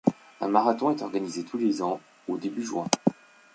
[0.39, 2.85] Un marathon est organisé tous les ans, au début juin.